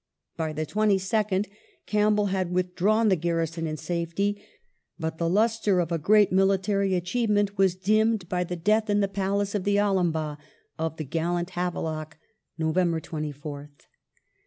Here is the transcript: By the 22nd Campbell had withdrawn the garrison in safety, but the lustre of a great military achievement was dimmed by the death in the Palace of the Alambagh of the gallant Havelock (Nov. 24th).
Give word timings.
By 0.35 0.51
the 0.51 0.65
22nd 0.65 1.45
Campbell 1.85 2.25
had 2.33 2.51
withdrawn 2.51 3.09
the 3.09 3.15
garrison 3.15 3.67
in 3.67 3.77
safety, 3.77 4.41
but 4.97 5.19
the 5.19 5.29
lustre 5.29 5.79
of 5.79 5.91
a 5.91 5.99
great 5.99 6.31
military 6.31 6.95
achievement 6.95 7.55
was 7.55 7.75
dimmed 7.75 8.27
by 8.27 8.43
the 8.45 8.55
death 8.55 8.89
in 8.89 9.01
the 9.01 9.07
Palace 9.07 9.53
of 9.53 9.63
the 9.63 9.77
Alambagh 9.77 10.37
of 10.79 10.97
the 10.97 11.05
gallant 11.05 11.51
Havelock 11.51 12.17
(Nov. 12.57 12.73
24th). 12.73 13.69